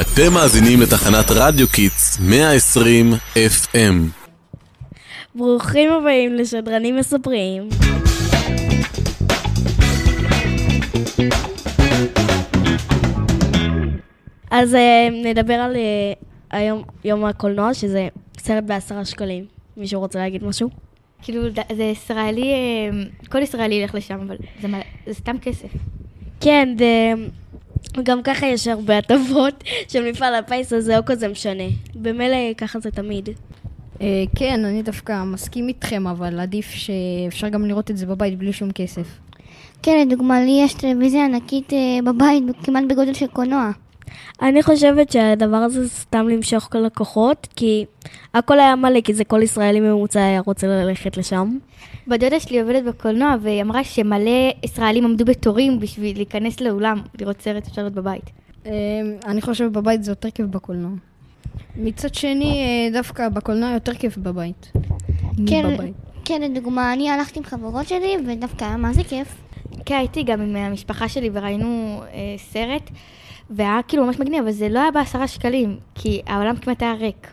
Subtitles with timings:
[0.00, 3.94] אתם מאזינים לתחנת רדיו Kids 120 FM.
[5.34, 7.68] ברוכים הבאים לשדרנים מספרים.
[14.50, 16.12] אז אה, נדבר על אה,
[16.50, 18.08] היום יום הקולנוע, שזה
[18.38, 19.44] סרט בעשרה שקלים.
[19.76, 20.68] מישהו רוצה להגיד משהו?
[21.22, 21.42] כאילו,
[21.76, 22.90] זה ישראלי, אה,
[23.28, 25.68] כל ישראלי ילך לשם, אבל זה, מלא- זה סתם כסף.
[26.40, 27.14] כן, זה...
[28.02, 31.64] גם ככה יש הרבה הטבות של מפעל הפיס, אז זה לא כזה משנה.
[31.94, 33.28] במילא ככה זה תמיד.
[34.00, 38.52] אה, כן, אני דווקא מסכים איתכם, אבל עדיף שאפשר גם לראות את זה בבית בלי
[38.52, 39.06] שום כסף.
[39.82, 43.70] כן, לדוגמה, לי יש טלוויזיה ענקית אה, בבית, כמעט בגודל של קולנוע.
[44.42, 47.84] אני חושבת שהדבר הזה זה סתם למשוך כל לקוחות, כי
[48.34, 51.58] הכל היה מלא, כי זה כל ישראלי ממוצע היה רוצה ללכת לשם.
[52.06, 57.66] בדודה שלי עובדת בקולנוע, והיא אמרה שמלא ישראלים עמדו בתורים בשביל להיכנס לאולם, לראות סרט
[57.66, 58.30] אפשר להיות בבית.
[58.66, 58.72] אה,
[59.26, 60.90] אני חושב בבית זה יותר כיף בקולנוע.
[61.76, 64.72] מצד שני, אה, דווקא בקולנוע יותר כיף בבית.
[65.46, 65.76] כן.
[66.24, 69.34] כן, לדוגמה, אני הלכתי עם חברות שלי, ודווקא היה מה זה כיף.
[69.84, 72.90] כן, הייתי גם עם המשפחה שלי וראינו אה, סרט,
[73.50, 77.26] והיה כאילו ממש מגניב, אבל זה לא היה בעשרה שקלים, כי העולם כמעט היה ריק.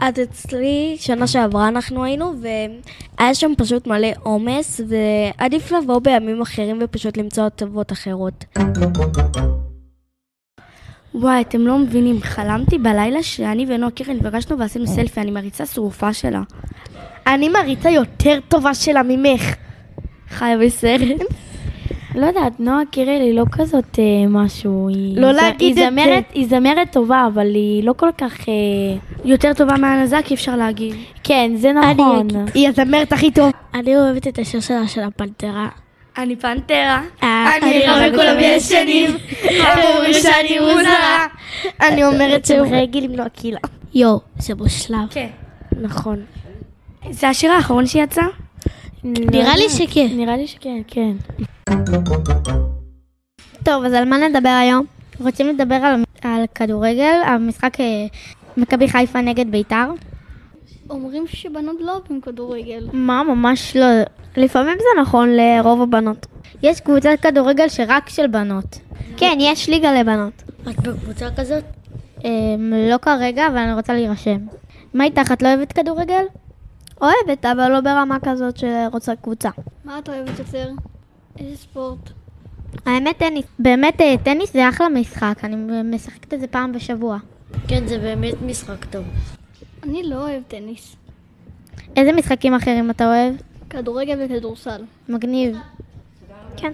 [0.00, 6.78] אז אצלי, שנה שעברה אנחנו היינו, והיה שם פשוט מלא עומס, ועדיף לבוא בימים אחרים
[6.82, 8.44] ופשוט למצוא הטבות אחרות.
[11.14, 16.12] וואי, אתם לא מבינים, חלמתי בלילה שאני ונועה קירל נפגשנו ועשינו סלפי, אני מריצה שרופה
[16.12, 16.42] שלה.
[17.26, 19.54] אני מריצה יותר טובה שלה ממך.
[20.28, 21.20] חיה בסרט.
[22.14, 25.18] לא יודעת, נועה קירל היא לא כזאת אה, משהו, היא...
[25.20, 28.48] לא ז- להגיד היא את זמרת, היא זמרת טובה, אבל היא לא כל כך...
[28.48, 28.54] אה,
[29.24, 30.94] יותר טובה מהנזק, אי אפשר להגיד.
[31.24, 32.28] כן, זה נכון.
[32.54, 33.52] היא הזמרת הכי טוב.
[33.74, 35.68] אני אוהבת את השיר שלה של הפנתרה.
[36.18, 37.02] אני פנתרה.
[37.22, 39.10] אני רבה כולם ישנים,
[39.44, 41.26] אמרו שאני מוזרה.
[41.82, 43.58] אני אומרת שהוא רגל עם נועה קילה.
[43.94, 45.06] יואו, זה מושלם.
[45.10, 45.26] כן.
[45.80, 46.16] נכון.
[47.10, 48.22] זה השיר האחרון שיצא?
[49.04, 50.06] נראה לי שכן.
[50.12, 51.12] נראה לי שכן, כן.
[53.64, 54.86] טוב, אז על מה נדבר היום?
[55.20, 58.06] רוצים לדבר על, על כדורגל, המשחק אה,
[58.56, 59.90] מכבי חיפה נגד ביתר?
[60.90, 62.88] אומרים שבנות לא אוהבים כדורגל.
[62.92, 63.86] מה, ממש לא.
[64.36, 66.26] לפעמים זה נכון לרוב הבנות.
[66.62, 68.78] יש קבוצת כדורגל שרק של בנות.
[69.16, 70.42] כן, יש ליגה לבנות.
[70.68, 71.64] את בקבוצה כזאת?
[72.24, 72.30] אה,
[72.90, 74.38] לא כרגע, אבל אני רוצה להירשם.
[74.94, 76.24] מה איתך, את לא אוהבת כדורגל?
[77.00, 79.50] אוהבת, אבל לא ברמה כזאת שרוצה קבוצה.
[79.84, 80.70] מה את אוהבת יותר?
[81.40, 81.98] איזה ספורט?
[82.86, 83.44] האמת טניס.
[83.58, 87.18] באמת אה, טניס זה אחלה משחק, אני משחקת את זה פעם בשבוע.
[87.68, 89.04] כן, זה באמת משחק טוב.
[89.82, 90.96] אני לא אוהב טניס.
[91.96, 93.34] איזה משחקים אחרים אתה אוהב?
[93.70, 94.82] כדורגל וכדורסל.
[95.08, 95.56] מגניב.
[96.56, 96.72] כן.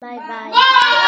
[0.00, 1.07] 拜拜。